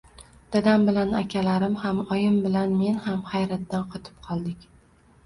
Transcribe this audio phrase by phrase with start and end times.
[0.53, 4.67] Dadam bilan akalarim ham, oyim bilan men ham hayratdan qotib qoldik.